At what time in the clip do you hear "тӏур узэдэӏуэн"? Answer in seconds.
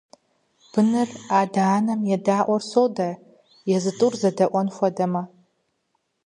3.97-4.67